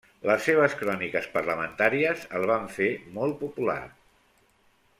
Les 0.27 0.45
seves 0.47 0.75
cròniques 0.79 1.27
parlamentàries 1.35 2.23
el 2.39 2.47
van 2.53 2.65
fer 2.79 2.89
molt 3.19 3.39
popular. 3.45 3.79